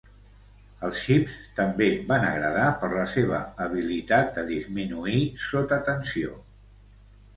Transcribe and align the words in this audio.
Els 0.87 1.01
xips 1.07 1.35
també 1.59 1.89
van 2.07 2.25
agradar 2.29 2.65
per 2.85 2.89
la 2.95 3.03
seva 3.13 3.41
habilitat 3.67 4.33
de 4.39 4.47
disminuir 4.51 5.23
sotatensió. 5.47 6.33